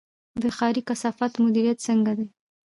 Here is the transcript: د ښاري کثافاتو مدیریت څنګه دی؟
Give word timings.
د 0.41 0.43
ښاري 0.57 0.81
کثافاتو 0.89 1.37
مدیریت 1.45 1.77
څنګه 1.87 2.11
دی؟ 2.17 2.27